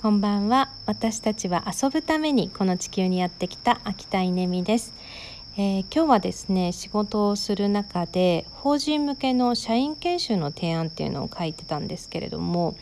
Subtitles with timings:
[0.00, 4.94] こんばんは私たちは遊ぶためにこの地球にやってきた秋田稲美です、
[5.56, 12.76] えー、今日はですね仕事をする中で法人向けの社員研修の提案っていうのを書いてたんですけれども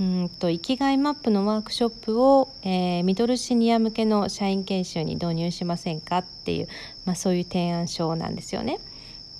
[0.00, 6.68] うんと生きがいマップのワークショップを、えー、ミドルシニア向けの社員研修に導入しませんかっていう、
[7.04, 8.80] まあ、そういう提案書なんですよね。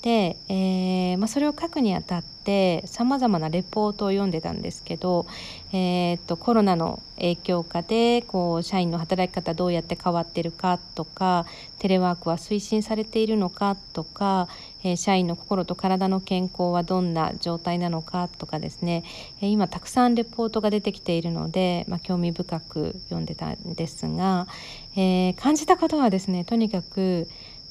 [0.05, 5.25] で、えーまあ、それを書くにあたってさまざまなレポートを読んでたんですけど、
[5.73, 11.47] えー、っとコロナの影響下でこう社員の働き方どうやって変わってるかとか
[11.79, 14.47] テレワークは推進されているのかとか、
[14.83, 19.05] えー、社員の心と体の健康はどんな状態なのかとかですね、
[19.41, 24.49] え、今たくさんレポートが出てきているので、まあ、興味深く読んでたんですが、
[24.97, 27.27] え、感じたことはですねとにかく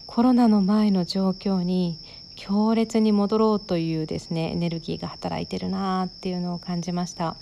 [0.08, 1.98] コロナの前の状況に
[2.36, 7.36] 強烈に戻ろうというですねエネルギーが働いてるなっていうのを感じました。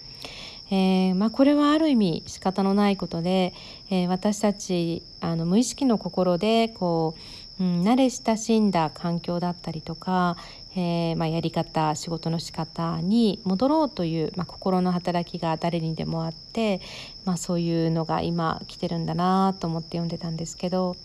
[0.73, 3.53] えー、まあ、これはある意味仕方のないことで、
[3.89, 7.15] えー、私たちあの無意識の心でこ
[7.59, 10.37] う、うん、慣れ親しんだ環境だったりとか、
[10.73, 16.79] えー、まあ、やり方仕事の仕方に戻ろうという、まあ、心の働きが誰にでもあって、
[17.25, 20.95] まあ、そういうのが今来てるんだなと思って読んでたんですけど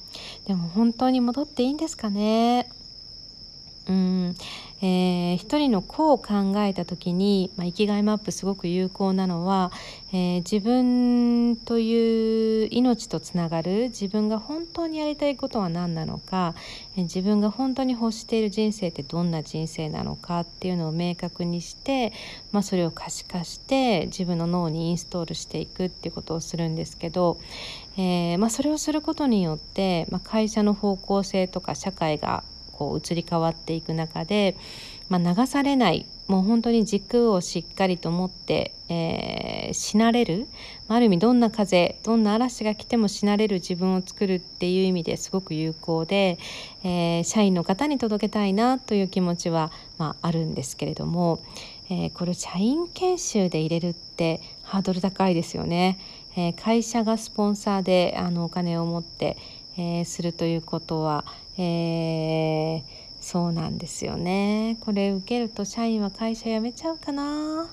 [0.46, 2.70] でも本当に戻っていいんですかね？
[3.88, 4.34] うん。
[4.82, 9.72] えー、一人の子を考えた時に、まあ、生きがいマップすごく有効なのは、
[10.12, 16.54] えー、自分という命とつながる自分が本当にやりたいことは何なのか、
[16.94, 22.12] えー、自分が本当に欲している人生ってどんな人生なのかっていうのを明確にして、
[22.52, 27.38] まあ、それを可視化して自分の脳にインストールしていくっていうことをするんですけど、
[27.96, 32.44] えーまあ、それをすることによって、まあ、会社の方向性とか社会が
[32.76, 34.56] こう移り変わっていく中で、
[35.08, 40.46] まあ、流されないもう本当に軸をしっかりと持って、えー、しなれる
[40.88, 46.38] ある意味どんな風どんな嵐が来てもしなれる自分を作るっていう意味ですごく有効で、
[46.82, 51.40] えー、社員の方に届けたいなという気持ちは、まあ、あるんですけれども、
[51.88, 55.98] えー、これ社員研修で入れるってハードル高いですよね。
[56.38, 59.38] え会社がスポンサーであのお金を持って、
[59.78, 61.24] えするということは、
[61.58, 62.82] えー、
[63.20, 64.78] そうなんですよね。
[64.80, 67.68] これ受けると社員は会社辞めちゃうかな。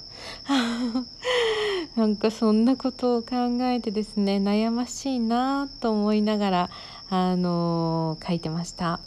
[1.95, 6.69] なんかそんなことを考えてですね悩ましいなと思いながら
[7.09, 8.99] あのー、書いてました。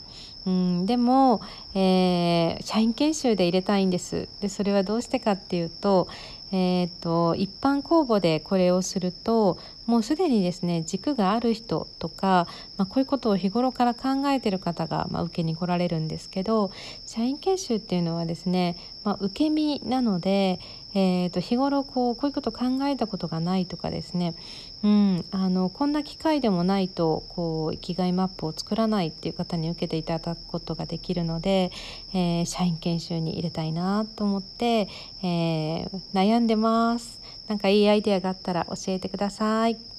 [0.47, 1.41] うん、でも、
[1.75, 4.29] えー、社員研修で入れたいんです。
[4.41, 6.07] でそれはどうしてかっていうと,、
[6.53, 16.71] えーと、一般公募でこれをするともうすでにですね軸がある人とか、まあ、こういうことを日頃から考えてる方が、まあ、受けに来られるんですけど
[17.07, 20.59] 社員研修っていうのはですね、まあ、受け身なので、
[20.95, 24.35] えーと、日頃こうこういうこと考えたことがないとかですね、
[24.83, 31.71] うん、あのこんな機会でもないとこう生きがいマップを作らないっていう方に受けていただくことができるので、
[32.13, 34.89] えー、社員研修に入れたいなと思って、
[35.23, 37.21] えー、悩んでます。
[37.49, 39.96] なんかいいアイデアがあったら教えてください。